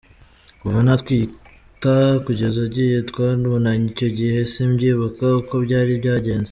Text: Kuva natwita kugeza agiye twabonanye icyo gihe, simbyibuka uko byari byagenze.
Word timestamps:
Kuva 0.61 0.77
natwita 0.85 1.93
kugeza 2.25 2.57
agiye 2.67 2.97
twabonanye 3.09 3.85
icyo 3.93 4.07
gihe, 4.17 4.39
simbyibuka 4.51 5.25
uko 5.41 5.53
byari 5.65 5.91
byagenze. 6.01 6.49